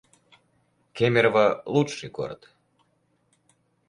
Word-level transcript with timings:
Кемерово— 0.93 1.45
лучший 1.73 2.09
город 2.09 2.49